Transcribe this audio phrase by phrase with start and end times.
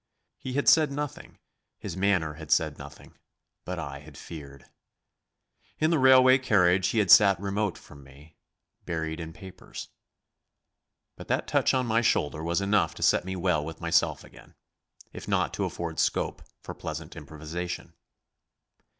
[0.39, 1.37] He had said nothing,
[1.77, 3.19] his manner had said nothing,
[3.65, 4.65] but I had feared.
[5.77, 8.35] In the railway carriage he had sat remote from me,
[8.83, 9.89] buried in papers.
[11.15, 14.55] But that touch on my shoulder was enough to set me well with myself again,
[15.13, 17.93] if not to afford scope for pleasant improvisation.